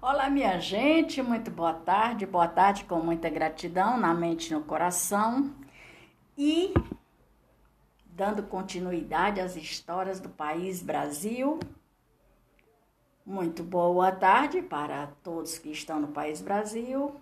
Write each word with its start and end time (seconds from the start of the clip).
Olá, 0.00 0.30
minha 0.30 0.60
gente, 0.60 1.20
muito 1.20 1.50
boa 1.50 1.74
tarde, 1.74 2.24
boa 2.24 2.46
tarde 2.46 2.84
com 2.84 3.00
muita 3.00 3.28
gratidão 3.28 3.98
na 3.98 4.14
mente 4.14 4.48
e 4.48 4.54
no 4.54 4.62
coração. 4.62 5.52
E 6.36 6.72
dando 8.06 8.44
continuidade 8.44 9.40
às 9.40 9.56
histórias 9.56 10.20
do 10.20 10.28
país 10.28 10.80
Brasil. 10.84 11.58
Muito 13.26 13.64
boa 13.64 14.12
tarde 14.12 14.62
para 14.62 15.08
todos 15.24 15.58
que 15.58 15.70
estão 15.70 15.98
no 15.98 16.08
país 16.08 16.40
Brasil. 16.40 17.20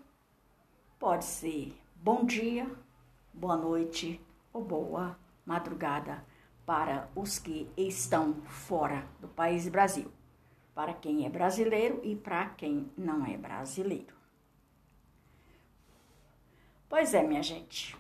Pode 0.99 1.25
ser 1.25 1.75
bom 1.95 2.27
dia, 2.27 2.71
boa 3.33 3.57
noite 3.57 4.21
ou 4.53 4.63
boa 4.63 5.19
madrugada 5.47 6.23
para 6.67 7.09
os 7.17 7.39
que 7.39 7.71
estão 7.75 8.35
fora 8.45 9.07
do 9.19 9.29
país 9.29 9.67
Brasil 9.67 10.13
para 10.77 10.93
quem 10.93 11.25
é 11.25 11.31
brasileiro 11.31 12.03
e 12.05 12.15
para 12.15 12.51
quem 12.51 12.93
não 12.99 13.25
é 13.25 13.35
brasileiro. 13.35 14.15
Pois 16.87 17.15
é, 17.15 17.23
minha 17.23 17.43
gente. 17.43 17.97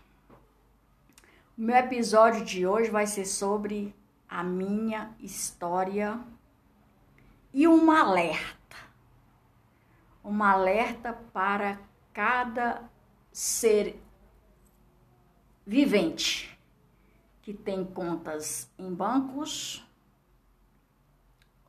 O 1.56 1.62
meu 1.62 1.76
episódio 1.76 2.44
de 2.44 2.66
hoje 2.66 2.90
vai 2.90 3.06
ser 3.06 3.24
sobre 3.24 3.96
a 4.28 4.44
minha 4.44 5.16
história 5.18 6.20
e 7.50 7.66
um 7.66 7.90
alerta. 7.90 8.76
Um 10.22 10.42
alerta 10.42 11.14
para 11.32 11.80
cada 12.12 12.84
ser 13.32 13.98
vivente 15.66 16.58
que 17.40 17.54
tem 17.54 17.86
contas 17.86 18.70
em 18.78 18.92
bancos 18.92 19.85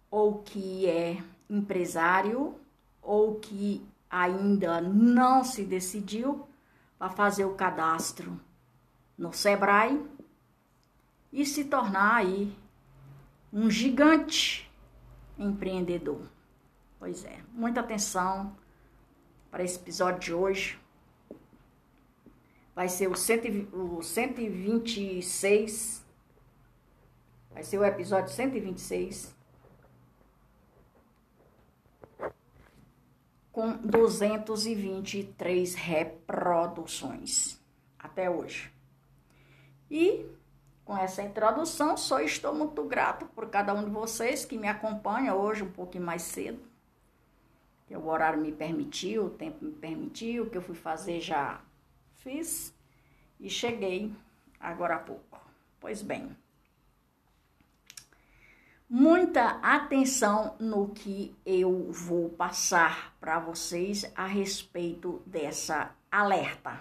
ou 0.10 0.40
que 0.40 0.88
é 0.88 1.22
empresário 1.50 2.56
ou 3.02 3.36
que 3.36 3.86
ainda 4.10 4.82
não 4.82 5.44
se 5.44 5.64
decidiu 5.64 6.48
para 6.98 7.10
fazer 7.10 7.46
o 7.46 7.55
cadastro 7.55 8.40
no 9.18 9.34
Sebrae 9.34 10.05
e 11.32 11.46
se 11.46 11.66
tornar 11.66 12.16
aí 12.16 12.55
um 13.52 13.70
gigante 13.70 14.70
empreendedor. 15.38 16.21
Pois 16.99 17.24
é, 17.26 17.40
muita 17.54 17.82
atenção 17.82 18.55
para 19.52 19.64
esse 19.64 19.77
episódio 19.77 20.20
de 20.20 20.34
hoje. 20.34 20.80
Vai 22.76 22.90
ser 22.90 23.08
o, 23.08 23.16
cento, 23.16 23.48
o 23.76 24.02
126. 24.02 26.05
Vai 27.52 27.64
ser 27.64 27.77
o 27.77 27.86
episódio 27.86 28.34
126 28.34 29.37
com 33.58 33.74
223 33.77 35.74
reproduções 35.74 37.60
até 37.98 38.30
hoje. 38.30 38.72
E 39.90 40.27
com 40.86 40.96
essa 40.96 41.24
introdução, 41.24 41.98
só 41.98 42.20
estou 42.20 42.54
muito 42.54 42.84
grato 42.84 43.26
por 43.26 43.49
cada 43.49 43.74
um 43.74 43.84
de 43.84 43.90
vocês 43.90 44.46
que 44.46 44.60
me 44.60 44.68
acompanha 44.68 45.34
hoje 45.34 45.64
um 45.64 45.72
pouquinho 45.72 46.05
mais 46.05 46.22
cedo. 46.22 46.60
Que 47.88 47.98
o 47.98 48.05
horário 48.05 48.40
me 48.40 48.52
permitiu, 48.52 49.26
o 49.26 49.32
tempo 49.32 49.66
me 49.66 49.71
permitiu, 49.71 50.52
que 50.52 50.58
eu 50.60 50.62
fui 50.62 50.76
fazer 50.76 51.20
já 51.20 51.60
fiz 52.18 52.71
e 53.40 53.49
cheguei 53.49 54.14
agora 54.60 54.98
há 54.98 54.99
pouco. 54.99 55.42
Pois 55.80 56.04
bem, 56.04 56.30
muita 58.90 59.60
atenção 59.62 60.55
no 60.60 60.90
que 60.90 61.35
eu 61.46 61.91
vou 61.91 62.30
passar 62.30 63.13
para 63.20 63.40
vocês 63.40 64.09
a 64.16 64.25
respeito 64.25 65.22
dessa 65.25 65.91
alerta. 66.12 66.80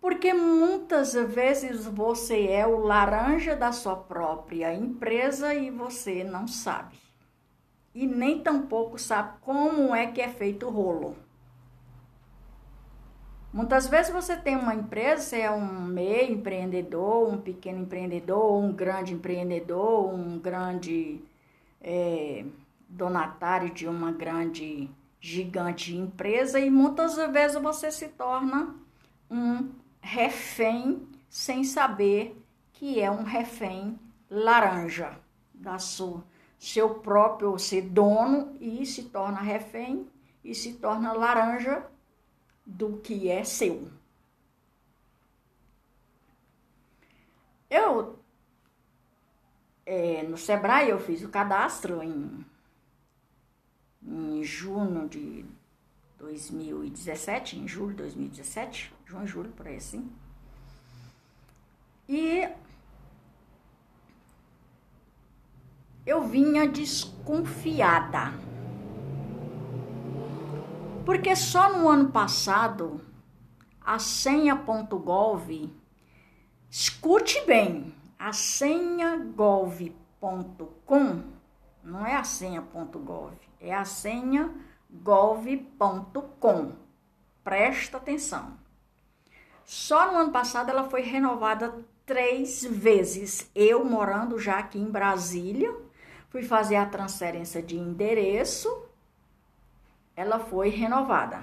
Porque 0.00 0.32
muitas 0.32 1.12
vezes 1.12 1.84
você 1.84 2.46
é 2.46 2.66
o 2.66 2.78
laranja 2.78 3.54
da 3.54 3.70
sua 3.70 3.96
própria 3.96 4.72
empresa 4.72 5.52
e 5.54 5.70
você 5.70 6.24
não 6.24 6.48
sabe. 6.48 6.98
E 7.94 8.06
nem 8.06 8.40
tampouco 8.40 8.98
sabe 8.98 9.38
como 9.40 9.94
é 9.94 10.06
que 10.06 10.22
é 10.22 10.28
feito 10.28 10.66
o 10.66 10.70
rolo. 10.70 11.16
Muitas 13.52 13.88
vezes 13.88 14.12
você 14.12 14.36
tem 14.36 14.54
uma 14.54 14.74
empresa, 14.74 15.22
você 15.22 15.40
é 15.40 15.50
um 15.50 15.66
meio 15.66 16.34
empreendedor, 16.34 17.28
um 17.28 17.40
pequeno 17.40 17.80
empreendedor, 17.80 18.62
um 18.62 18.72
grande 18.72 19.12
empreendedor, 19.12 20.14
um 20.14 20.38
grande 20.38 21.20
é, 21.80 22.44
donatário 22.88 23.70
de 23.70 23.88
uma 23.88 24.12
grande, 24.12 24.88
gigante 25.20 25.96
empresa, 25.96 26.60
e 26.60 26.70
muitas 26.70 27.16
vezes 27.32 27.60
você 27.60 27.90
se 27.90 28.08
torna 28.08 28.74
um 29.28 29.70
refém 30.00 31.02
sem 31.28 31.64
saber 31.64 32.40
que 32.72 33.00
é 33.00 33.10
um 33.10 33.24
refém 33.24 33.98
laranja 34.30 35.18
da 35.52 35.78
sua, 35.78 36.24
seu 36.56 36.94
próprio 36.94 37.58
ser 37.58 37.82
dono 37.82 38.56
e 38.60 38.86
se 38.86 39.04
torna 39.04 39.40
refém 39.40 40.06
e 40.42 40.54
se 40.54 40.74
torna 40.74 41.12
laranja 41.12 41.84
do 42.64 42.98
que 42.98 43.28
é 43.28 43.44
seu. 43.44 43.90
Eu, 47.68 48.18
é, 49.86 50.22
no 50.24 50.36
Sebrae, 50.36 50.90
eu 50.90 50.98
fiz 50.98 51.22
o 51.22 51.28
cadastro 51.28 52.02
em, 52.02 52.44
em 54.02 54.42
junho 54.42 55.08
de 55.08 55.44
2017, 56.18 57.58
em 57.58 57.68
julho 57.68 57.90
de 57.90 57.96
2017, 57.98 58.92
junho, 59.06 59.26
julho, 59.26 59.50
por 59.52 59.66
aí 59.66 59.76
assim. 59.76 60.10
E 62.08 62.48
eu 66.04 66.26
vinha 66.26 66.66
desconfiada 66.66 68.32
porque 71.10 71.34
só 71.34 71.76
no 71.76 71.88
ano 71.88 72.12
passado, 72.12 73.00
a 73.84 73.98
senha.gov, 73.98 75.74
escute 76.70 77.44
bem, 77.44 77.92
a 78.16 78.32
senha.gov.com, 78.32 79.34
não 81.82 82.06
é 82.06 82.14
a 82.14 82.22
senha.gov, 82.22 83.34
é 83.60 83.74
a 83.74 83.84
senha.gov.com. 83.84 84.52
Presta 87.42 87.96
atenção. 87.96 88.56
Só 89.64 90.12
no 90.12 90.18
ano 90.18 90.30
passado 90.30 90.70
ela 90.70 90.88
foi 90.88 91.00
renovada 91.02 91.74
três 92.06 92.62
vezes. 92.62 93.50
Eu 93.52 93.84
morando 93.84 94.38
já 94.38 94.60
aqui 94.60 94.78
em 94.78 94.88
Brasília, 94.88 95.74
fui 96.28 96.44
fazer 96.44 96.76
a 96.76 96.86
transferência 96.86 97.60
de 97.60 97.76
endereço 97.76 98.88
ela 100.20 100.38
foi 100.38 100.68
renovada. 100.68 101.40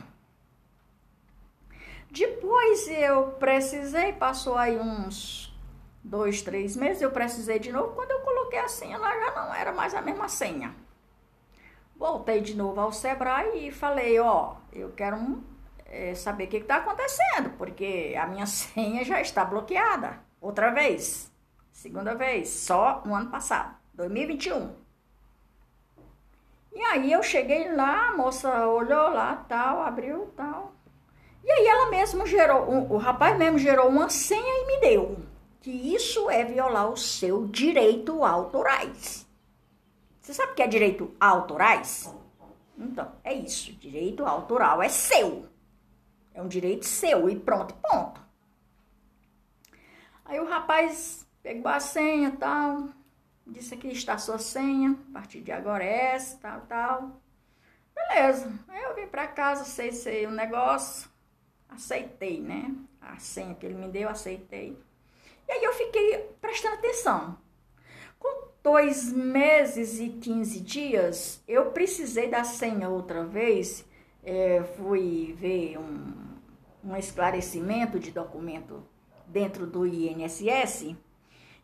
Depois 2.12 2.88
eu 2.88 3.32
precisei, 3.32 4.14
passou 4.14 4.56
aí 4.56 4.78
uns 4.78 5.54
dois, 6.04 6.42
três 6.42 6.76
meses, 6.76 7.02
eu 7.02 7.12
precisei 7.12 7.58
de 7.60 7.72
novo. 7.72 7.94
Quando 7.94 8.12
eu 8.12 8.20
coloquei 8.20 8.60
a 8.60 8.68
senha, 8.68 8.98
lá 8.98 9.12
já 9.12 9.32
não 9.36 9.54
era 9.54 9.74
mais 9.74 9.94
a 9.96 10.02
mesma 10.02 10.30
senha. 10.30 10.76
Voltei 11.96 12.40
de 12.42 12.56
novo 12.56 12.80
ao 12.80 12.92
Sebrae 12.92 13.68
e 13.68 13.72
falei, 13.72 14.20
ó, 14.20 14.58
eu 14.72 14.92
quero 14.92 15.18
um, 15.18 15.44
é, 15.86 16.14
saber 16.14 16.46
o 16.46 16.48
que 16.48 16.58
está 16.58 16.78
acontecendo, 16.78 17.58
porque 17.58 18.16
a 18.18 18.28
minha 18.28 18.46
senha 18.48 19.04
já 19.04 19.20
está 19.20 19.44
bloqueada. 19.44 20.20
Outra 20.40 20.70
vez, 20.70 21.32
segunda 21.72 22.14
vez, 22.14 22.50
só 22.50 23.02
no 23.04 23.16
ano 23.16 23.32
passado, 23.32 23.76
2021. 23.96 24.87
E 26.78 26.82
aí 26.84 27.12
eu 27.12 27.24
cheguei 27.24 27.74
lá, 27.74 28.10
a 28.10 28.16
moça 28.16 28.68
olhou 28.68 29.10
lá, 29.10 29.44
tal, 29.50 29.82
abriu, 29.82 30.32
tal. 30.36 30.76
E 31.44 31.52
aí 31.52 31.66
ela 31.66 31.90
mesmo 31.90 32.24
gerou, 32.24 32.70
o, 32.70 32.94
o 32.94 32.98
rapaz 32.98 33.36
mesmo 33.36 33.58
gerou 33.58 33.90
uma 33.90 34.12
senha 34.12 34.62
e 34.62 34.68
me 34.68 34.80
deu. 34.80 35.18
Que 35.60 35.72
isso 35.72 36.30
é 36.30 36.46
violar 36.46 36.88
o 36.88 36.96
seu 36.96 37.48
direito 37.48 38.24
autorais. 38.24 39.28
Você 40.22 40.36
sabe 40.36 40.52
o 40.52 40.56
que 40.56 40.62
é 40.62 40.68
direito 40.68 41.16
autorais? 41.20 42.14
Então, 42.78 43.12
é 43.24 43.34
isso. 43.34 43.74
Direito 43.74 44.24
autoral 44.24 44.80
é 44.80 44.88
seu. 44.88 45.48
É 46.32 46.44
um 46.44 46.48
direito 46.48 46.86
seu 46.86 47.28
e 47.28 47.36
pronto, 47.40 47.74
ponto. 47.74 48.22
Aí 50.24 50.40
o 50.40 50.48
rapaz 50.48 51.28
pegou 51.42 51.72
a 51.72 51.80
senha 51.80 52.30
e 52.30 52.38
tal, 52.38 52.90
disse 53.48 53.74
aqui 53.74 53.88
está 53.90 54.14
a 54.14 54.18
sua 54.18 54.38
senha, 54.38 54.98
a 55.10 55.14
partir 55.14 55.42
de 55.42 55.52
agora 55.52 55.84
é 55.84 56.16
essa, 56.16 56.38
tal, 56.38 56.62
tal. 56.62 57.22
Beleza. 57.96 58.54
Aí 58.68 58.84
eu 58.84 58.96
vim 58.96 59.08
para 59.08 59.28
casa, 59.28 59.64
acessei 59.64 60.26
o 60.26 60.32
negócio, 60.32 61.10
aceitei, 61.70 62.42
né? 62.42 62.76
A 63.02 63.18
senha 63.18 63.56
que 63.56 63.66
ele 63.66 63.76
me 63.76 63.88
deu, 63.88 64.10
aceitei. 64.10 64.78
E 65.48 65.52
aí 65.52 65.64
eu 65.64 65.74
fiquei 65.74 66.30
prestando 66.42 66.76
atenção. 66.76 67.38
Com 68.20 68.50
dois 68.62 69.12
meses 69.12 70.00
e 70.00 70.10
15 70.10 70.60
dias, 70.60 71.44
eu 71.48 71.72
precisei 71.72 72.30
da 72.30 72.44
senha 72.44 72.90
outra 72.90 73.24
vez. 73.24 73.86
É, 74.24 74.62
fui 74.76 75.34
ver 75.40 75.78
um, 75.78 76.14
um 76.84 76.96
esclarecimento 76.98 77.98
de 77.98 78.12
documento 78.12 78.84
dentro 79.26 79.66
do 79.66 79.86
INSS. 79.86 80.96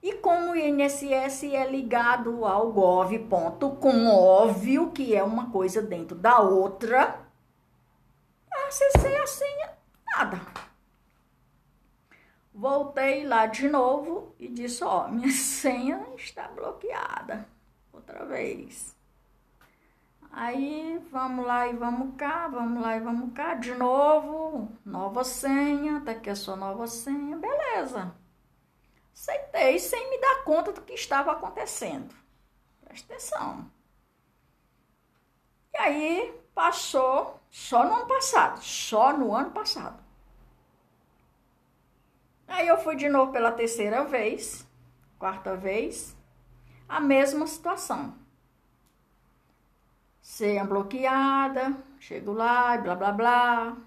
E 0.04 0.16
como 0.16 0.52
o 0.52 0.56
INSS 0.58 1.46
é 1.46 1.66
ligado 1.66 2.44
ao 2.46 2.74
gov.com, 2.74 4.08
óbvio 4.14 4.92
que 4.92 5.16
é 5.16 5.24
uma 5.24 5.50
coisa 5.50 5.82
dentro 5.82 6.14
da 6.14 6.42
outra, 6.42 7.22
acessei 8.68 9.16
a 9.16 9.26
senha, 9.26 9.70
nada. 10.14 10.42
Voltei 12.54 13.26
lá 13.26 13.46
de 13.46 13.70
novo 13.70 14.36
e 14.38 14.50
disse: 14.50 14.84
Ó, 14.84 15.08
minha 15.08 15.32
senha 15.32 16.06
está 16.18 16.50
bloqueada. 16.50 17.48
Outra 17.94 18.26
vez. 18.26 18.94
Aí 20.34 21.02
vamos 21.14 21.46
lá 21.46 21.70
e 21.70 21.78
vamos 21.78 22.18
cá, 22.18 22.50
vamos 22.50 22.82
lá 22.82 22.98
e 22.98 23.00
vamos 23.00 23.34
cá, 23.34 23.54
de 23.54 23.74
novo, 23.74 24.68
nova 24.84 25.24
senha, 25.24 26.02
tá 26.02 26.12
aqui 26.12 26.30
a 26.30 26.36
sua 26.36 26.58
nova 26.58 26.88
senha, 26.88 27.38
beleza. 27.38 28.14
Aceitei 29.14 29.80
sem 29.80 30.10
me 30.10 30.20
dar 30.20 30.44
conta 30.44 30.72
do 30.72 30.82
que 30.82 30.94
estava 30.94 31.32
acontecendo. 31.32 32.14
Presta 32.84 33.14
atenção. 33.14 33.72
E 35.74 35.78
aí 35.78 36.42
passou 36.54 37.40
só 37.50 37.84
no 37.84 37.94
ano 37.94 38.08
passado, 38.08 38.62
só 38.62 39.16
no 39.18 39.34
ano 39.34 39.52
passado. 39.52 40.04
Aí 42.48 42.68
eu 42.68 42.78
fui 42.78 42.96
de 42.96 43.10
novo 43.10 43.32
pela 43.32 43.52
terceira 43.52 44.04
vez, 44.04 44.68
quarta 45.18 45.56
vez, 45.56 46.16
a 46.88 47.00
mesma 47.00 47.48
situação. 47.48 48.16
Senha 50.22 50.64
bloqueada, 50.64 51.76
chego 52.00 52.32
lá 52.32 52.76
e 52.76 52.82
blá 52.82 52.96
blá 52.96 53.12
blá. 53.12 53.78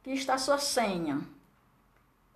Aqui 0.00 0.12
está 0.12 0.38
sua 0.38 0.58
senha. 0.58 1.20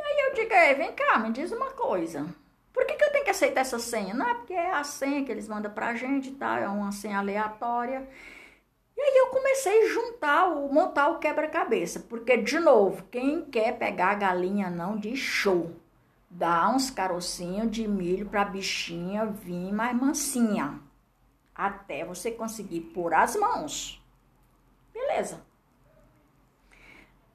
Aí 0.09 0.27
eu 0.27 0.35
digo, 0.35 0.79
vem 0.79 0.93
cá, 0.93 1.19
me 1.19 1.31
diz 1.31 1.53
uma 1.53 1.71
coisa. 1.73 2.27
Por 2.73 2.87
que, 2.87 2.95
que 2.95 3.05
eu 3.05 3.13
tenho 3.13 3.25
que 3.25 3.31
aceitar 3.31 3.61
essa 3.61 3.79
senha? 3.79 4.15
Não 4.15 4.27
é 4.27 4.35
porque 4.35 4.55
é 4.55 4.71
a 4.71 4.83
senha 4.83 5.23
que 5.23 5.31
eles 5.31 5.47
mandam 5.47 5.71
pra 5.71 5.95
gente, 5.95 6.31
tá? 6.31 6.59
É 6.59 6.67
uma 6.67 6.93
senha 6.93 7.19
aleatória. 7.19 8.09
E 8.97 9.01
aí 9.01 9.17
eu 9.19 9.27
comecei 9.27 9.85
a 9.85 9.89
juntar, 9.89 10.47
o, 10.47 10.73
montar 10.73 11.09
o 11.09 11.19
quebra-cabeça, 11.19 12.01
porque, 12.09 12.37
de 12.39 12.59
novo, 12.59 13.05
quem 13.11 13.45
quer 13.45 13.79
pegar 13.79 14.11
a 14.11 14.15
galinha 14.15 14.71
não 14.71 14.97
de 14.97 15.15
show, 15.15 15.73
dá 16.31 16.69
uns 16.71 16.91
carocinhos 16.91 17.71
de 17.71 17.87
milho 17.87 18.27
para 18.27 18.43
a 18.43 18.47
bichinha 18.47 19.27
vir 19.27 19.73
mais 19.73 19.97
mansinha, 19.97 20.81
até 21.55 22.05
você 22.05 22.31
conseguir 22.31 22.81
pôr 22.81 23.13
as 23.13 23.37
mãos. 23.37 24.03
Beleza. 24.93 25.45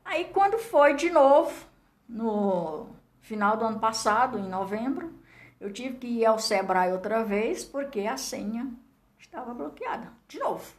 Aí 0.03 0.25
quando 0.33 0.57
foi 0.57 0.95
de 0.95 1.09
novo, 1.09 1.65
no 2.13 2.85
final 3.21 3.57
do 3.57 3.65
ano 3.65 3.79
passado, 3.79 4.37
em 4.37 4.47
novembro, 4.47 5.11
eu 5.59 5.73
tive 5.73 5.97
que 5.97 6.07
ir 6.07 6.25
ao 6.25 6.37
Sebrae 6.37 6.91
outra 6.91 7.23
vez, 7.23 7.65
porque 7.65 8.01
a 8.01 8.17
senha 8.17 8.71
estava 9.17 9.53
bloqueada, 9.53 10.13
de 10.27 10.37
novo. 10.37 10.71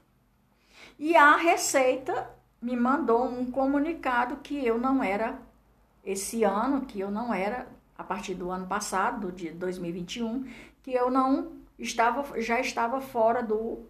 E 0.96 1.16
a 1.16 1.36
Receita 1.36 2.31
me 2.62 2.76
mandou 2.76 3.25
um 3.25 3.50
comunicado 3.50 4.36
que 4.36 4.64
eu 4.64 4.78
não 4.78 5.02
era, 5.02 5.38
esse 6.04 6.44
ano, 6.44 6.82
que 6.82 7.00
eu 7.00 7.10
não 7.10 7.34
era, 7.34 7.66
a 7.98 8.04
partir 8.04 8.34
do 8.34 8.50
ano 8.50 8.66
passado, 8.66 9.32
de 9.32 9.50
2021, 9.50 10.48
que 10.82 10.92
eu 10.92 11.10
não 11.10 11.52
estava, 11.78 12.40
já 12.40 12.60
estava 12.60 13.00
fora 13.00 13.42
do, 13.42 13.86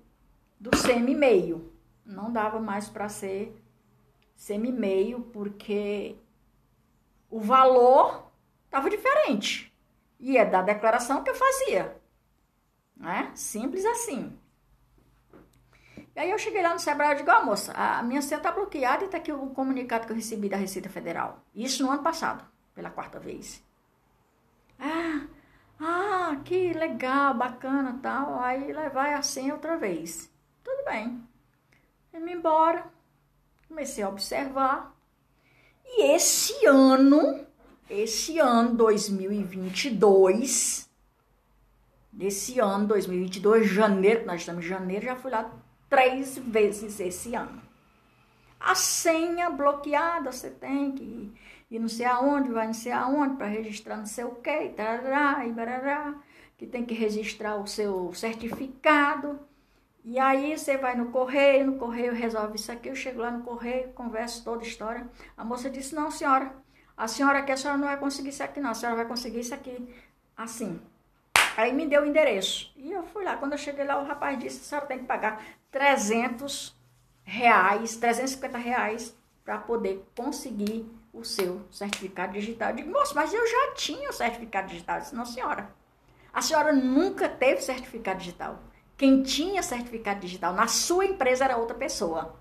do 0.58 0.74
semi-meio. 0.76 1.70
Não 2.06 2.32
dava 2.32 2.58
mais 2.58 2.88
para 2.88 3.08
ser 3.08 3.54
semi-meio, 4.34 5.20
porque 5.32 6.16
o 7.34 7.40
valor 7.40 8.30
estava 8.66 8.88
diferente. 8.88 9.74
E 10.20 10.38
é 10.38 10.44
da 10.44 10.62
declaração 10.62 11.24
que 11.24 11.30
eu 11.30 11.34
fazia. 11.34 12.00
Né? 12.96 13.32
Simples 13.34 13.84
assim. 13.84 14.38
E 16.14 16.20
aí 16.20 16.30
eu 16.30 16.38
cheguei 16.38 16.62
lá 16.62 16.72
no 16.72 16.78
Sebrae 16.78 17.14
e 17.14 17.16
digo, 17.16 17.32
ó 17.32 17.40
oh, 17.40 17.44
moça, 17.44 17.72
a 17.72 18.00
minha 18.04 18.22
senha 18.22 18.38
está 18.38 18.52
bloqueada 18.52 19.02
e 19.02 19.06
está 19.06 19.18
aqui 19.18 19.32
o 19.32 19.50
comunicado 19.50 20.06
que 20.06 20.12
eu 20.12 20.16
recebi 20.16 20.48
da 20.48 20.56
Receita 20.56 20.88
Federal. 20.88 21.42
Isso 21.52 21.82
no 21.82 21.90
ano 21.90 22.04
passado, 22.04 22.44
pela 22.72 22.88
quarta 22.88 23.18
vez. 23.18 23.60
Ah, 24.78 25.26
ah, 25.80 26.36
que 26.44 26.72
legal, 26.72 27.34
bacana 27.34 27.98
tal. 28.00 28.38
Aí 28.38 28.72
vai 28.90 29.12
a 29.12 29.22
senha 29.22 29.54
outra 29.54 29.76
vez. 29.76 30.32
Tudo 30.62 30.84
bem. 30.84 31.20
Fui 32.12 32.32
embora. 32.32 32.86
Comecei 33.66 34.04
a 34.04 34.08
observar. 34.08 34.93
Esse 36.14 36.64
ano, 36.64 37.44
esse 37.90 38.38
ano 38.38 38.76
2022, 38.76 40.88
nesse 42.12 42.60
ano 42.60 42.86
2022, 42.86 43.66
janeiro, 43.66 44.24
nós 44.24 44.42
estamos 44.42 44.64
em 44.64 44.68
janeiro, 44.68 45.06
já 45.06 45.16
fui 45.16 45.32
lá 45.32 45.50
três 45.90 46.38
vezes 46.38 47.00
esse 47.00 47.34
ano. 47.34 47.60
A 48.60 48.76
senha 48.76 49.50
bloqueada, 49.50 50.30
você 50.30 50.50
tem 50.50 50.92
que 50.92 51.02
ir, 51.02 51.32
ir 51.68 51.80
não 51.80 51.88
sei 51.88 52.06
aonde, 52.06 52.48
vai 52.48 52.68
não 52.68 52.74
sei 52.74 52.92
aonde, 52.92 53.34
para 53.34 53.48
registrar 53.48 53.96
não 53.96 54.06
sei 54.06 54.22
o 54.22 54.36
que, 54.36 54.68
tarará, 54.68 55.44
e 55.44 55.52
barará, 55.52 56.14
que 56.56 56.64
tem 56.64 56.84
que 56.84 56.94
registrar 56.94 57.56
o 57.56 57.66
seu 57.66 58.14
certificado. 58.14 59.40
E 60.04 60.18
aí 60.18 60.56
você 60.56 60.76
vai 60.76 60.94
no 60.94 61.10
correio, 61.10 61.66
no 61.66 61.78
correio 61.78 62.12
resolve 62.12 62.56
isso 62.56 62.70
aqui, 62.70 62.90
eu 62.90 62.94
chego 62.94 63.20
lá 63.20 63.30
no 63.30 63.42
correio, 63.42 63.88
converso 63.94 64.44
toda 64.44 64.62
a 64.62 64.66
história. 64.66 65.08
A 65.36 65.44
moça 65.44 65.70
disse, 65.70 65.94
não, 65.94 66.10
senhora, 66.10 66.54
a 66.94 67.08
senhora 67.08 67.38
aqui, 67.38 67.50
a 67.50 67.56
senhora 67.56 67.78
não 67.78 67.88
vai 67.88 67.96
conseguir 67.96 68.28
isso 68.28 68.42
aqui 68.42 68.60
não, 68.60 68.70
a 68.70 68.74
senhora 68.74 68.96
vai 68.96 69.06
conseguir 69.06 69.40
isso 69.40 69.54
aqui 69.54 69.88
assim. 70.36 70.80
Aí 71.56 71.72
me 71.72 71.86
deu 71.86 72.02
o 72.02 72.06
endereço. 72.06 72.72
E 72.76 72.92
eu 72.92 73.04
fui 73.04 73.24
lá. 73.24 73.36
Quando 73.36 73.52
eu 73.52 73.58
cheguei 73.58 73.84
lá, 73.84 74.00
o 74.00 74.04
rapaz 74.04 74.38
disse: 74.38 74.60
a 74.60 74.64
senhora 74.64 74.86
tem 74.86 74.98
que 74.98 75.04
pagar 75.04 75.42
300 75.70 76.76
reais, 77.22 77.96
350 77.96 78.58
reais 78.58 79.16
para 79.44 79.58
poder 79.58 80.04
conseguir 80.16 80.86
o 81.12 81.24
seu 81.24 81.62
certificado 81.70 82.32
digital. 82.32 82.70
Eu 82.70 82.76
digo, 82.76 82.90
moço, 82.90 83.14
mas 83.14 83.32
eu 83.32 83.46
já 83.46 83.74
tinha 83.74 84.10
o 84.10 84.12
certificado 84.12 84.68
digital. 84.68 84.96
Eu 84.96 85.02
disse, 85.02 85.14
não, 85.14 85.24
senhora. 85.24 85.70
A 86.32 86.42
senhora 86.42 86.72
nunca 86.72 87.28
teve 87.28 87.60
certificado 87.60 88.18
digital. 88.18 88.58
Quem 88.96 89.22
tinha 89.22 89.62
certificado 89.62 90.20
digital 90.20 90.52
na 90.52 90.68
sua 90.68 91.04
empresa 91.04 91.44
era 91.44 91.56
outra 91.56 91.76
pessoa. 91.76 92.38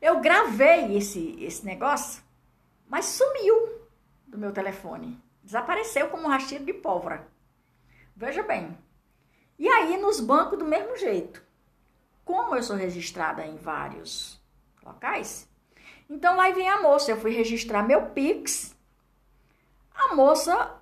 Eu 0.00 0.20
gravei 0.20 0.96
esse, 0.96 1.36
esse 1.42 1.64
negócio, 1.64 2.22
mas 2.88 3.06
sumiu 3.06 3.80
do 4.26 4.36
meu 4.36 4.52
telefone. 4.52 5.20
Desapareceu 5.42 6.08
como 6.08 6.24
um 6.24 6.28
rastilho 6.28 6.64
de 6.64 6.72
pólvora. 6.72 7.26
Veja 8.14 8.42
bem. 8.42 8.76
E 9.58 9.68
aí, 9.68 9.96
nos 9.96 10.20
bancos, 10.20 10.58
do 10.58 10.64
mesmo 10.64 10.96
jeito. 10.96 11.42
Como 12.24 12.56
eu 12.56 12.62
sou 12.62 12.76
registrada 12.76 13.46
em 13.46 13.56
vários 13.56 14.40
locais, 14.84 15.48
então 16.10 16.36
lá 16.36 16.50
vem 16.50 16.68
a 16.68 16.82
moça. 16.82 17.10
Eu 17.10 17.20
fui 17.20 17.30
registrar 17.30 17.82
meu 17.82 18.10
Pix. 18.10 18.76
A 19.94 20.14
moça 20.14 20.75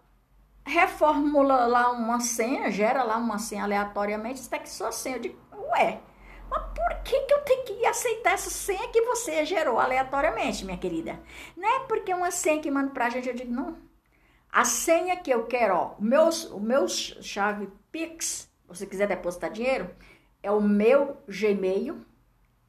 reformula 0.65 1.67
lá 1.67 1.91
uma 1.91 2.21
senha, 2.21 2.71
gera 2.71 3.03
lá 3.03 3.17
uma 3.17 3.39
senha 3.39 3.65
aleatoriamente, 3.65 4.41
está 4.41 4.59
que 4.59 4.69
sua 4.69 4.93
senha. 4.93 5.17
Eu 5.17 5.21
digo, 5.21 5.39
ué, 5.73 6.01
mas 6.51 6.63
por 6.75 7.03
que, 7.03 7.21
que 7.21 7.35
eu 7.35 7.43
tenho 7.43 7.65
que 7.65 7.87
aceitar 7.87 8.33
essa 8.33 8.51
senha 8.51 8.89
que 8.89 9.03
você 9.03 9.45
gerou 9.45 9.79
aleatoriamente, 9.79 10.65
minha 10.65 10.79
querida? 10.79 11.21
Não 11.57 11.69
é 11.69 11.81
porque 11.81 12.13
é 12.13 12.17
uma 12.17 12.31
senha 12.31 12.61
que 12.61 12.71
manda 12.71 12.91
pra 12.91 13.11
gente, 13.11 13.29
eu 13.29 13.35
digo, 13.35 13.53
não, 13.53 13.77
a 14.51 14.65
senha 14.65 15.17
que 15.17 15.31
eu 15.31 15.47
quero, 15.47 15.75
ó, 15.75 15.95
o 15.99 16.03
meu, 16.03 16.29
o 16.53 16.61
meu 16.61 16.89
chave 16.89 17.69
Pix, 17.91 18.51
você 18.67 18.87
quiser 18.87 19.07
depositar 19.07 19.51
dinheiro, 19.51 19.91
é 20.43 20.51
o 20.51 20.61
meu 20.61 21.19
Gmail, 21.29 22.05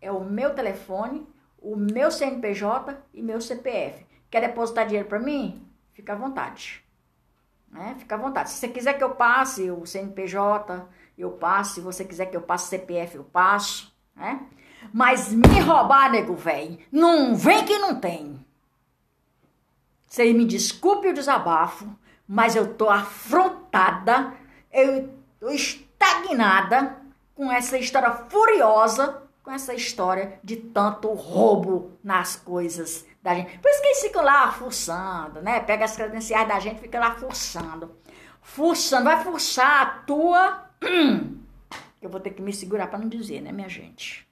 é 0.02 0.12
o 0.12 0.24
meu 0.24 0.54
telefone, 0.54 1.28
o 1.58 1.76
meu 1.76 2.12
CNPJ 2.12 2.98
e 3.14 3.22
meu 3.22 3.42
CPF. 3.42 4.06
Quer 4.30 4.42
depositar 4.42 4.86
dinheiro 4.86 5.08
para 5.08 5.20
mim? 5.20 5.68
Fica 5.94 6.14
à 6.14 6.16
vontade. 6.16 6.85
Né? 7.72 7.96
Fica 8.00 8.16
à 8.16 8.18
vontade. 8.18 8.50
Se 8.50 8.58
você 8.58 8.68
quiser 8.68 8.94
que 8.94 9.04
eu 9.04 9.12
passe 9.12 9.70
o 9.70 9.86
CNPJ, 9.86 10.88
eu 11.18 11.32
passo. 11.32 11.76
Se 11.76 11.82
você 11.82 12.06
quiser 12.06 12.28
que 12.28 12.38
eu 12.38 12.42
passe 12.42 12.70
CPF, 12.70 13.16
eu 13.16 13.24
passo. 13.24 13.94
Né? 14.16 14.42
Mas 14.94 15.32
me 15.32 15.60
roubar, 15.60 16.12
nego 16.12 16.36
velho, 16.36 16.78
não 16.92 17.36
vem 17.36 17.66
que 17.66 17.78
não 17.78 18.00
tem. 18.00 18.46
Você 20.08 20.32
me 20.32 20.46
desculpe 20.46 21.10
o 21.10 21.14
desabafo, 21.14 21.94
mas 22.28 22.56
eu 22.56 22.74
tô 22.74 22.90
afrontada, 22.90 24.34
eu 24.72 25.10
tô 25.40 25.50
estagnada 25.50 26.98
com 27.34 27.52
essa 27.52 27.78
história 27.78 28.12
furiosa, 28.30 29.24
com 29.44 29.52
essa 29.52 29.74
história 29.74 30.40
de 30.44 30.56
tanto 30.56 31.10
roubo 31.14 31.92
nas 32.04 32.36
coisas 32.36 33.06
da 33.26 33.34
gente. 33.34 33.58
Por 33.58 33.72
isso 33.72 33.82
que 33.82 33.88
eles 33.88 34.02
ficam 34.02 34.24
lá 34.24 34.52
forçando, 34.52 35.42
né? 35.42 35.60
Pega 35.60 35.84
as 35.84 35.96
credenciais 35.96 36.48
da 36.48 36.60
gente 36.60 36.80
fica 36.80 37.00
lá 37.00 37.16
forçando. 37.16 37.98
fuçando, 38.40 39.06
vai 39.06 39.24
fuçar 39.24 39.82
a 39.82 39.86
tua. 40.04 40.70
Eu 42.00 42.08
vou 42.08 42.20
ter 42.20 42.30
que 42.30 42.42
me 42.42 42.54
segurar 42.54 42.86
para 42.86 43.00
não 43.00 43.10
dizer, 43.10 43.42
né, 43.42 43.52
minha 43.52 43.68
gente? 43.68 44.28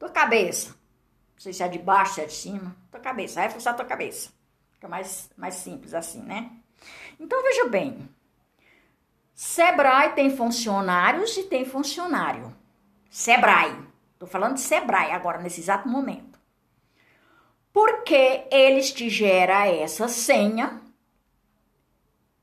Tua 0.00 0.10
cabeça. 0.10 0.70
Não 0.70 1.40
sei 1.40 1.52
se 1.52 1.62
é 1.62 1.68
de 1.68 1.78
baixo, 1.78 2.14
se 2.14 2.20
é 2.20 2.24
de 2.24 2.34
cima. 2.34 2.74
Tua 2.90 2.98
cabeça, 2.98 3.40
vai 3.40 3.48
fuçar 3.48 3.72
a 3.72 3.76
tua 3.76 3.86
cabeça. 3.86 4.30
Fica 4.72 4.88
mais, 4.88 5.30
mais 5.36 5.54
simples 5.54 5.94
assim, 5.94 6.20
né? 6.20 6.50
Então 7.20 7.40
veja 7.44 7.68
bem. 7.68 8.08
Sebrae 9.32 10.14
tem 10.14 10.36
funcionários 10.36 11.36
e 11.36 11.44
tem 11.44 11.64
funcionário. 11.64 12.52
Sebrae. 13.08 13.86
Tô 14.18 14.26
falando 14.26 14.54
de 14.54 14.60
Sebrae 14.60 15.12
agora, 15.12 15.38
nesse 15.38 15.60
exato 15.60 15.88
momento. 15.88 16.27
Porque 17.80 18.42
eles 18.50 18.92
te 18.92 19.08
geram 19.08 19.54
essa 19.54 20.08
senha 20.08 20.80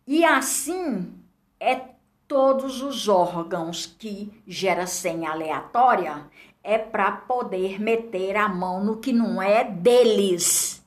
e 0.08 0.24
assim 0.24 1.14
é 1.60 1.90
todos 2.26 2.82
os 2.82 3.10
órgãos 3.10 3.86
que 3.86 4.32
gera 4.48 4.88
senha 4.88 5.32
aleatória 5.32 6.26
é 6.64 6.78
para 6.78 7.12
poder 7.12 7.82
meter 7.82 8.38
a 8.38 8.48
mão 8.48 8.82
no 8.82 9.02
que 9.02 9.12
não 9.12 9.42
é 9.42 9.66
deles. 9.66 10.82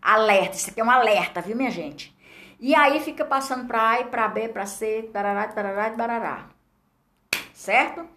Alerta, 0.00 0.56
isso 0.56 0.70
aqui 0.70 0.80
é 0.80 0.84
um 0.84 0.90
alerta, 0.90 1.42
viu, 1.42 1.54
minha 1.54 1.70
gente? 1.70 2.16
E 2.58 2.74
aí 2.74 2.98
fica 3.00 3.22
passando 3.22 3.66
para 3.66 4.00
A, 4.00 4.04
para 4.04 4.28
B, 4.28 4.48
para 4.48 4.64
C, 4.64 5.10
tarará, 5.12 5.46
tarará, 5.46 5.90
tarará. 5.90 6.48
Certo? 7.52 8.08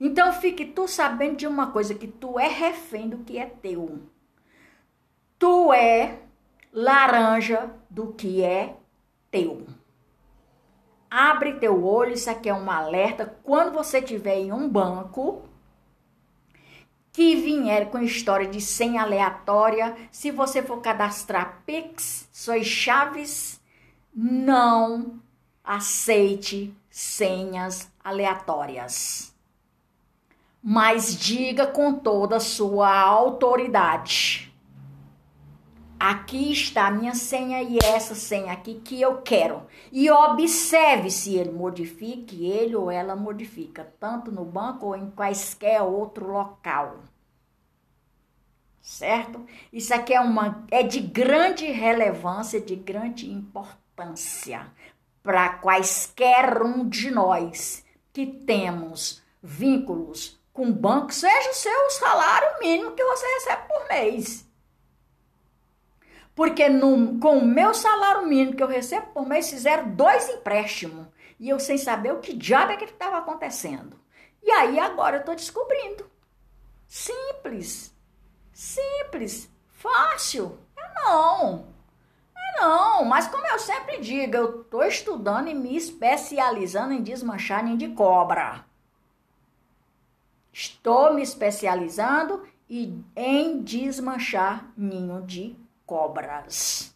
Então 0.00 0.32
fique 0.32 0.64
tu 0.64 0.88
sabendo 0.88 1.36
de 1.36 1.46
uma 1.46 1.70
coisa, 1.72 1.94
que 1.94 2.08
tu 2.08 2.38
é 2.38 2.48
refém 2.48 3.10
do 3.10 3.18
que 3.18 3.36
é 3.36 3.44
teu. 3.44 4.13
É 5.74 6.18
laranja 6.72 7.70
do 7.90 8.12
que 8.12 8.42
é 8.42 8.76
teu. 9.30 9.66
Abre 11.10 11.54
teu 11.54 11.84
olho, 11.84 12.14
isso 12.14 12.30
aqui 12.30 12.48
é 12.48 12.54
um 12.54 12.70
alerta. 12.70 13.36
Quando 13.44 13.72
você 13.72 13.98
estiver 13.98 14.36
em 14.36 14.52
um 14.52 14.68
banco 14.68 15.42
que 17.12 17.36
vier 17.36 17.90
com 17.90 17.98
história 18.00 18.48
de 18.48 18.60
senha 18.60 19.02
aleatória, 19.02 19.96
se 20.10 20.32
você 20.32 20.62
for 20.62 20.80
cadastrar 20.80 21.62
Pix, 21.64 22.28
suas 22.32 22.66
chaves, 22.66 23.60
não 24.12 25.20
aceite 25.62 26.74
senhas 26.90 27.88
aleatórias. 28.02 29.32
Mas 30.60 31.16
diga 31.16 31.66
com 31.66 31.94
toda 31.94 32.36
a 32.36 32.40
sua 32.40 32.92
autoridade 32.92 34.53
Aqui 35.98 36.52
está 36.52 36.88
a 36.88 36.90
minha 36.90 37.14
senha 37.14 37.62
e 37.62 37.78
essa 37.82 38.14
senha 38.14 38.52
aqui 38.52 38.80
que 38.84 39.00
eu 39.00 39.22
quero. 39.22 39.62
E 39.92 40.10
observe 40.10 41.10
se 41.10 41.34
ele 41.34 41.50
modifique, 41.50 42.44
ele 42.46 42.76
ou 42.76 42.90
ela 42.90 43.16
modifica, 43.16 43.92
tanto 43.98 44.30
no 44.30 44.44
banco 44.44 44.86
ou 44.86 44.96
em 44.96 45.10
quaisquer 45.10 45.82
outro 45.82 46.30
local. 46.30 46.98
Certo? 48.82 49.46
Isso 49.72 49.94
aqui 49.94 50.12
é, 50.12 50.20
uma, 50.20 50.64
é 50.70 50.82
de 50.82 51.00
grande 51.00 51.64
relevância, 51.66 52.60
de 52.60 52.76
grande 52.76 53.30
importância 53.30 54.70
para 55.22 55.48
quaisquer 55.54 56.62
um 56.62 56.86
de 56.86 57.10
nós 57.10 57.82
que 58.12 58.26
temos 58.26 59.22
vínculos 59.42 60.38
com 60.52 60.68
o 60.68 60.72
banco, 60.72 61.12
seja 61.12 61.50
o 61.50 61.54
seu 61.54 61.90
salário 61.90 62.60
mínimo 62.60 62.92
que 62.92 63.02
você 63.02 63.26
recebe 63.26 63.62
por 63.66 63.88
mês. 63.88 64.46
Porque 66.34 66.68
no, 66.68 67.18
com 67.20 67.38
o 67.38 67.46
meu 67.46 67.72
salário 67.72 68.26
mínimo 68.26 68.56
que 68.56 68.62
eu 68.62 68.66
recebo 68.66 69.06
por 69.08 69.26
mês, 69.26 69.48
fizeram 69.48 69.90
dois 69.90 70.28
empréstimos. 70.28 71.06
E 71.38 71.48
eu 71.48 71.60
sem 71.60 71.78
saber 71.78 72.12
o 72.12 72.20
que 72.20 72.34
diabo 72.34 72.72
é 72.72 72.76
que 72.76 72.84
estava 72.84 73.18
acontecendo. 73.18 73.98
E 74.42 74.50
aí 74.50 74.78
agora 74.78 75.16
eu 75.16 75.20
estou 75.20 75.34
descobrindo. 75.34 76.10
Simples. 76.88 77.94
Simples. 78.52 79.50
Fácil. 79.68 80.58
É 80.76 80.94
não. 80.94 81.66
É 82.36 82.60
não. 82.60 83.04
Mas 83.04 83.28
como 83.28 83.46
eu 83.46 83.58
sempre 83.58 83.98
digo, 84.00 84.36
eu 84.36 84.62
estou 84.62 84.84
estudando 84.84 85.48
e 85.48 85.54
me 85.54 85.76
especializando 85.76 86.92
em 86.92 87.02
desmanchar 87.02 87.64
ninho 87.64 87.76
de 87.76 87.88
cobra. 87.88 88.64
Estou 90.52 91.14
me 91.14 91.22
especializando 91.22 92.46
em 92.68 93.62
desmanchar 93.62 94.72
ninho 94.76 95.22
de 95.22 95.63
cobras. 95.86 96.94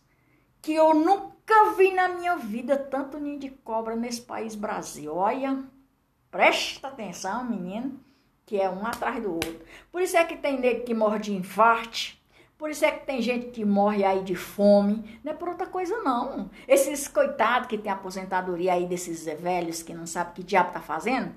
Que 0.60 0.74
eu 0.74 0.92
nunca 0.94 1.72
vi 1.76 1.92
na 1.92 2.08
minha 2.08 2.36
vida 2.36 2.76
tanto 2.76 3.18
ninho 3.18 3.38
de 3.38 3.50
cobra 3.50 3.96
nesse 3.96 4.20
país 4.20 4.54
Brasil. 4.54 5.14
Olha, 5.14 5.64
presta 6.30 6.88
atenção, 6.88 7.44
menino, 7.44 8.00
que 8.44 8.60
é 8.60 8.68
um 8.68 8.86
atrás 8.86 9.22
do 9.22 9.32
outro. 9.32 9.60
Por 9.90 10.02
isso 10.02 10.16
é 10.16 10.24
que 10.24 10.36
tem 10.36 10.58
nego 10.58 10.84
que 10.84 10.94
morre 10.94 11.18
de 11.18 11.34
infarte. 11.34 12.18
Por 12.58 12.70
isso 12.70 12.84
é 12.84 12.90
que 12.90 13.06
tem 13.06 13.22
gente 13.22 13.50
que 13.50 13.64
morre 13.64 14.04
aí 14.04 14.24
de 14.24 14.34
fome. 14.34 15.20
Não 15.22 15.32
é 15.32 15.34
por 15.34 15.48
outra 15.48 15.66
coisa, 15.66 15.96
não. 15.98 16.50
Esses 16.66 17.06
coitados 17.06 17.68
que 17.68 17.78
tem 17.78 17.92
aposentadoria 17.92 18.72
aí 18.72 18.84
desses 18.84 19.24
velhos 19.24 19.82
que 19.82 19.94
não 19.94 20.06
sabem 20.06 20.34
que 20.34 20.42
diabo 20.42 20.72
tá 20.72 20.80
fazendo. 20.80 21.32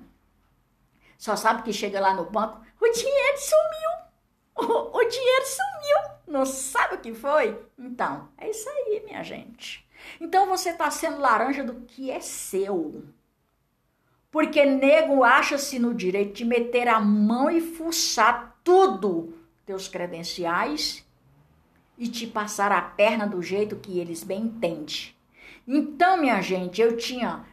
Só 1.20 1.36
sabe 1.36 1.62
que 1.62 1.72
chega 1.72 2.00
lá 2.00 2.16
no 2.16 2.26
banco, 2.26 2.60
o 2.82 2.92
dinheiro 2.92 3.38
sumiu. 3.38 3.92
O, 4.56 4.98
o 4.98 5.04
dinheiro 5.06 5.46
sumiu. 5.46 6.11
Não 6.32 6.46
sabe 6.46 6.96
o 6.96 7.00
que 7.00 7.14
foi? 7.14 7.60
Então, 7.78 8.30
é 8.38 8.50
isso 8.50 8.68
aí, 8.70 9.04
minha 9.06 9.22
gente. 9.22 9.86
Então 10.20 10.48
você 10.48 10.70
está 10.70 10.90
sendo 10.90 11.20
laranja 11.20 11.62
do 11.62 11.82
que 11.82 12.10
é 12.10 12.22
seu. 12.22 13.04
Porque 14.32 14.66
nego 14.66 15.26
acha-se 15.26 15.78
no 15.78 15.94
direito 15.94 16.34
de 16.34 16.46
meter 16.46 16.88
a 16.88 17.02
mão 17.02 17.52
e 17.52 17.60
fuçar 17.60 18.58
tudo 18.64 19.34
teus 19.66 19.90
credenciais 19.90 21.06
e 21.98 22.08
te 22.08 22.26
passar 22.26 22.72
a 22.72 22.82
perna 22.82 23.28
do 23.28 23.42
jeito 23.42 23.76
que 23.76 24.00
eles 24.00 24.24
bem 24.24 24.44
entendem. 24.44 25.14
Então, 25.68 26.16
minha 26.16 26.42
gente, 26.42 26.82
eu 26.82 26.96
tinha 26.96 27.46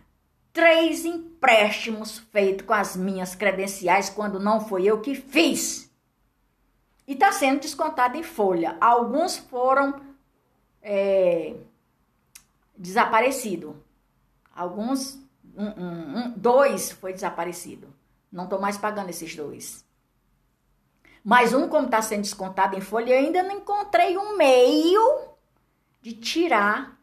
três 0.53 1.05
empréstimos 1.05 2.21
feitos 2.31 2.65
com 2.65 2.75
as 2.75 2.97
minhas 2.97 3.35
credenciais 3.35 4.09
quando 4.09 4.39
não 4.39 4.61
foi 4.61 4.85
eu 4.85 5.01
que 5.01 5.17
fiz 5.17 5.88
e 7.09 7.15
está 7.15 7.33
sendo 7.33 7.61
descontado 7.61 8.19
em 8.19 8.23
folha. 8.23 8.77
Alguns 8.79 9.39
foram 9.39 9.99
é, 10.83 11.55
desaparecidos. 12.77 13.75
Alguns, 14.55 15.19
um, 15.57 15.65
um, 15.65 16.19
um, 16.19 16.31
dois 16.37 16.93
foi 16.93 17.15
desaparecido. 17.15 17.89
Não 18.31 18.45
estou 18.45 18.61
mais 18.61 18.77
pagando 18.77 19.09
esses 19.09 19.35
dois. 19.35 19.83
Mas 21.25 21.55
um, 21.55 21.67
como 21.67 21.87
está 21.87 22.03
sendo 22.03 22.23
descontado 22.23 22.77
em 22.77 22.81
folha, 22.83 23.15
eu 23.15 23.25
ainda 23.25 23.43
não 23.43 23.57
encontrei 23.57 24.19
um 24.19 24.37
meio 24.37 25.29
de 26.03 26.13
tirar 26.13 26.99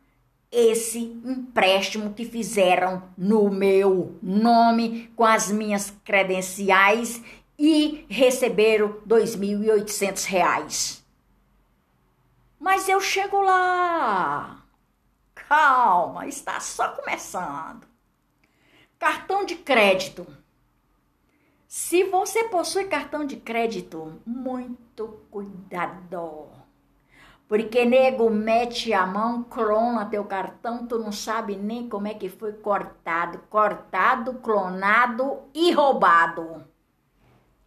esse 0.52 1.00
empréstimo 1.00 2.14
que 2.14 2.26
fizeram 2.26 3.02
no 3.18 3.50
meu 3.50 4.16
nome, 4.22 5.12
com 5.16 5.26
as 5.26 5.50
minhas 5.52 5.92
credenciais 6.04 7.24
e 7.58 8.06
receberam 8.10 8.88
R$ 8.88 9.02
2.800. 9.08 11.02
Mas 12.60 12.90
eu 12.90 13.00
chego 13.00 13.42
lá. 13.42 14.64
Calma, 15.34 16.28
está 16.28 16.60
só 16.60 16.90
começando. 16.90 17.88
Cartão 18.98 19.46
de 19.46 19.56
crédito. 19.56 20.26
Se 21.68 22.06
você 22.06 22.46
possui 22.46 22.86
cartão 22.86 23.26
de 23.26 23.36
crédito, 23.38 24.20
muito 24.26 25.20
cuidado. 25.30 26.50
Porque 27.48 27.86
nego 27.86 28.30
mete 28.30 28.94
a 28.94 29.06
mão, 29.06 29.44
clona 29.44 30.06
teu 30.06 30.24
cartão, 30.24 30.88
tu 30.88 30.98
não 30.98 31.12
sabe 31.12 31.56
nem 31.56 31.88
como 31.88 32.08
é 32.08 32.14
que 32.14 32.30
foi 32.30 32.54
cortado, 32.54 33.40
cortado, 33.50 34.36
clonado 34.36 35.44
e 35.54 35.72
roubado. 35.72 36.66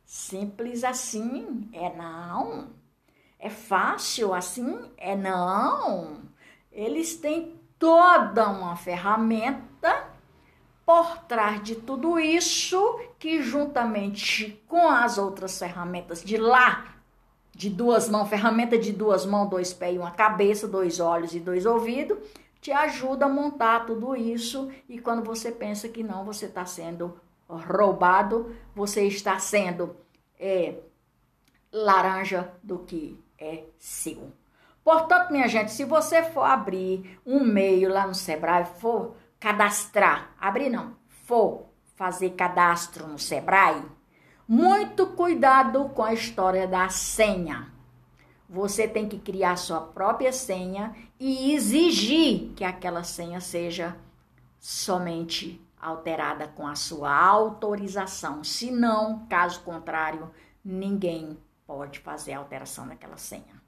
Simples 0.09 0.85
assim 0.85 1.69
é 1.71 1.95
não. 1.95 2.71
É 3.39 3.51
fácil 3.51 4.33
assim 4.33 4.91
é 4.97 5.15
não. 5.15 6.23
Eles 6.73 7.17
têm 7.17 7.61
toda 7.79 8.49
uma 8.49 8.75
ferramenta 8.75 10.09
por 10.87 11.19
trás 11.25 11.63
de 11.63 11.75
tudo 11.75 12.19
isso 12.19 12.99
que 13.19 13.43
juntamente 13.43 14.65
com 14.67 14.89
as 14.89 15.19
outras 15.19 15.59
ferramentas 15.59 16.25
de 16.25 16.39
lá, 16.39 16.97
de 17.55 17.69
duas 17.69 18.09
mãos, 18.09 18.31
ferramenta 18.31 18.79
de 18.79 18.95
duas 18.95 19.27
mãos, 19.27 19.51
dois 19.51 19.75
pés 19.75 19.95
e 19.95 19.99
uma 19.99 20.13
cabeça, 20.13 20.67
dois 20.67 21.01
olhos 21.01 21.35
e 21.35 21.39
dois 21.39 21.67
ouvidos, 21.67 22.17
te 22.63 22.73
ajuda 22.73 23.27
a 23.27 23.29
montar 23.29 23.85
tudo 23.85 24.17
isso 24.17 24.71
e 24.89 24.99
quando 24.99 25.23
você 25.23 25.53
pensa 25.53 25.87
que 25.87 26.03
não, 26.03 26.25
você 26.25 26.47
está 26.47 26.65
sendo 26.65 27.21
roubado, 27.49 28.55
você 28.75 29.05
está 29.05 29.39
sendo 29.39 29.97
é, 30.39 30.75
laranja 31.73 32.53
do 32.63 32.81
que 32.81 33.19
é 33.39 33.65
seu. 33.79 34.33
Portanto, 34.85 35.31
minha 35.31 35.49
gente, 35.49 35.71
se 35.73 35.85
você 35.85 36.23
for 36.23 36.45
abrir 36.45 37.19
um 37.25 37.45
meio 37.45 37.91
lá 37.91 38.07
no 38.07 38.15
Sebrae, 38.15 38.65
for 38.65 39.17
cadastrar, 39.39 40.35
abrir 40.41 40.71
não, 40.71 40.97
for 41.27 41.67
fazer 41.95 42.31
cadastro 42.31 43.07
no 43.07 43.19
Sebrae, 43.19 43.83
muito 44.47 45.09
cuidado 45.09 45.91
com 45.91 46.03
a 46.03 46.15
história 46.15 46.67
da 46.67 46.89
senha. 46.89 47.71
Você 48.49 48.89
tem 48.89 49.07
que 49.07 49.19
criar 49.19 49.57
sua 49.57 49.81
própria 49.81 50.33
senha 50.33 50.95
e 51.21 51.53
exigir 51.53 52.53
que 52.57 52.65
aquela 52.65 53.03
senha 53.03 53.41
seja 53.41 53.95
somente 54.59 55.61
alterada 55.81 56.49
com 56.49 56.67
a 56.67 56.75
sua 56.75 57.15
autorização. 57.15 58.43
Se 58.43 58.71
não, 58.71 59.27
caso 59.27 59.61
contrário, 59.63 60.31
ninguém 60.65 61.39
pode 61.67 61.99
fazer 62.01 62.35
alteração 62.35 62.87
naquela 62.87 63.17
senha. 63.17 63.63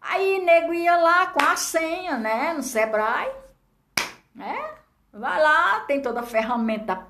Aí 0.00 0.44
nego 0.44 0.74
ia 0.74 0.96
lá 0.96 1.28
com 1.28 1.44
a 1.44 1.56
senha, 1.56 2.18
né, 2.18 2.54
no 2.54 2.62
Sebrae, 2.62 3.32
né? 4.34 4.74
Vai 5.12 5.40
lá, 5.40 5.80
tem 5.80 6.00
toda 6.00 6.20
a 6.20 6.26
ferramenta 6.26 7.06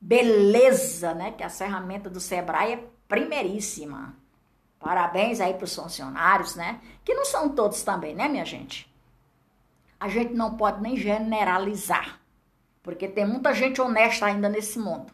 beleza, 0.00 1.14
né? 1.14 1.32
Que 1.32 1.42
a 1.42 1.48
ferramenta 1.48 2.10
do 2.10 2.20
Sebrae 2.20 2.72
é 2.72 2.84
primeiríssima. 3.06 4.14
Parabéns 4.78 5.40
aí 5.40 5.54
para 5.54 5.64
os 5.64 5.74
funcionários, 5.74 6.56
né? 6.56 6.80
Que 7.04 7.14
não 7.14 7.24
são 7.24 7.48
todos 7.48 7.82
também, 7.82 8.14
né, 8.14 8.28
minha 8.28 8.44
gente? 8.44 8.92
A 9.98 10.08
gente 10.08 10.34
não 10.34 10.56
pode 10.56 10.82
nem 10.82 10.96
generalizar, 10.96 12.20
porque 12.84 13.08
tem 13.08 13.26
muita 13.26 13.52
gente 13.54 13.80
honesta 13.80 14.26
ainda 14.26 14.48
nesse 14.48 14.78
mundo. 14.78 15.12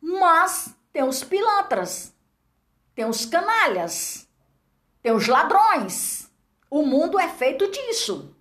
Mas 0.00 0.74
tem 0.92 1.04
os 1.04 1.22
pilantras, 1.22 2.12
tem 2.94 3.04
os 3.04 3.26
canalhas, 3.26 4.26
tem 5.02 5.12
os 5.12 5.28
ladrões. 5.28 6.28
O 6.70 6.82
mundo 6.82 7.18
é 7.18 7.28
feito 7.28 7.70
disso. 7.70 8.34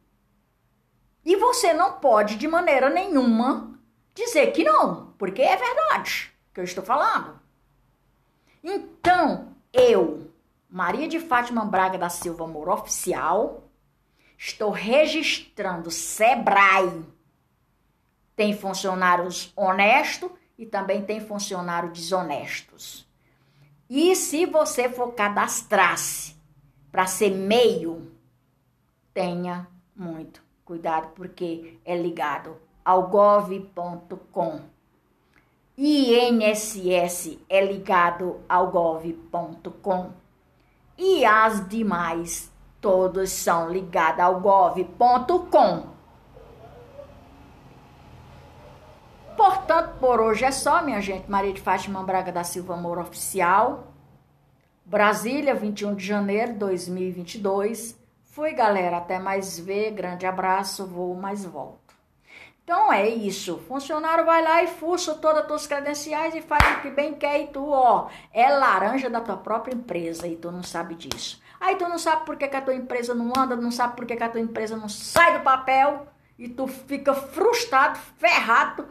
E 1.25 1.35
você 1.35 1.73
não 1.73 1.99
pode, 1.99 2.37
de 2.37 2.47
maneira 2.47 2.89
nenhuma, 2.89 3.77
dizer 4.15 4.53
que 4.53 4.63
não, 4.63 5.13
porque 5.17 5.41
é 5.41 5.57
verdade 5.57 6.33
que 6.53 6.61
eu 6.61 6.63
estou 6.63 6.83
falando. 6.83 7.39
Então, 8.63 9.53
eu, 9.73 10.31
Maria 10.69 11.09
de 11.09 11.19
Fátima 11.19 11.65
Braga 11.65 11.97
da 11.97 12.09
Silva 12.09 12.47
Moura 12.47 12.73
Oficial, 12.73 13.69
estou 14.37 14.71
registrando 14.71 15.91
Sebrae. 15.91 17.05
Tem 18.39 18.53
funcionários 18.53 19.51
honestos 19.53 20.31
e 20.57 20.65
também 20.65 21.03
tem 21.03 21.19
funcionários 21.19 21.91
desonestos. 21.91 23.05
E 23.89 24.15
se 24.15 24.45
você 24.45 24.87
for 24.87 25.11
cadastrar-se 25.11 26.37
para 26.89 27.05
ser 27.05 27.31
meio, 27.31 28.09
tenha 29.13 29.67
muito 29.93 30.41
cuidado, 30.63 31.09
porque 31.15 31.77
é 31.83 31.97
ligado 31.97 32.55
ao 32.85 33.09
gov.com. 33.09 34.61
INSS 35.77 37.39
é 37.49 37.65
ligado 37.65 38.39
ao 38.47 38.71
gov.com 38.71 40.13
e 40.97 41.25
as 41.25 41.67
demais 41.67 42.49
todos 42.79 43.31
são 43.31 43.69
ligados 43.69 44.21
ao 44.21 44.39
gov.com. 44.39 45.98
Portanto, 49.39 49.95
por 50.01 50.19
hoje 50.19 50.43
é 50.43 50.51
só, 50.51 50.81
minha 50.81 50.99
gente. 50.99 51.31
Maria 51.31 51.53
de 51.53 51.61
Fátima 51.61 52.03
Braga 52.03 52.29
da 52.29 52.43
Silva 52.43 52.75
Moura 52.75 52.99
Oficial. 52.99 53.93
Brasília, 54.83 55.55
21 55.55 55.95
de 55.95 56.05
janeiro 56.05 56.51
de 56.51 56.59
2022. 56.59 57.97
Fui, 58.25 58.51
galera. 58.51 58.97
Até 58.97 59.17
mais 59.17 59.57
ver. 59.57 59.91
Grande 59.91 60.25
abraço. 60.25 60.85
Vou, 60.85 61.15
mais 61.15 61.45
volto. 61.45 61.95
Então 62.65 62.91
é 62.91 63.07
isso. 63.07 63.59
Funcionário 63.59 64.25
vai 64.25 64.43
lá 64.43 64.61
e 64.61 64.67
fuça 64.67 65.15
todas 65.15 65.43
as 65.43 65.47
tuas 65.47 65.65
credenciais 65.65 66.35
e 66.35 66.41
faz 66.41 66.77
o 66.77 66.81
que 66.81 66.89
bem 66.89 67.13
quer 67.13 67.39
e 67.43 67.47
tu, 67.47 67.65
ó, 67.69 68.09
é 68.33 68.49
laranja 68.49 69.09
da 69.09 69.21
tua 69.21 69.37
própria 69.37 69.73
empresa 69.73 70.27
e 70.27 70.35
tu 70.35 70.51
não 70.51 70.63
sabe 70.63 70.95
disso. 70.95 71.41
Aí 71.61 71.77
tu 71.77 71.87
não 71.87 71.97
sabe 71.97 72.25
por 72.25 72.35
que, 72.35 72.45
que 72.45 72.57
a 72.57 72.61
tua 72.61 72.75
empresa 72.75 73.15
não 73.15 73.31
anda, 73.37 73.55
não 73.55 73.71
sabe 73.71 73.95
por 73.95 74.05
que, 74.05 74.17
que 74.17 74.23
a 74.23 74.29
tua 74.29 74.41
empresa 74.41 74.75
não 74.75 74.89
sai 74.89 75.37
do 75.37 75.43
papel 75.45 76.07
e 76.37 76.49
tu 76.49 76.67
fica 76.67 77.13
frustrado, 77.13 77.97
ferrado, 78.17 78.85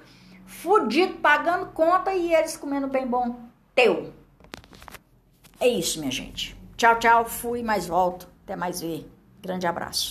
fudido, 0.49 1.19
pagando 1.19 1.67
conta 1.67 2.13
e 2.15 2.35
eles 2.35 2.57
comendo 2.57 2.89
bem 2.89 3.07
bom 3.07 3.39
teu. 3.75 4.13
É 5.61 5.69
isso, 5.69 6.01
minha 6.01 6.11
gente. 6.11 6.57
Tchau, 6.77 6.99
tchau. 6.99 7.25
Fui, 7.25 7.63
mas 7.63 7.87
volto. 7.87 8.27
Até 8.45 8.57
mais 8.57 8.81
ver. 8.81 9.07
Grande 9.43 9.67
abraço. 9.67 10.07